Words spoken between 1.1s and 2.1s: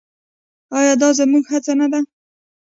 زموږ هڅه نه ده؟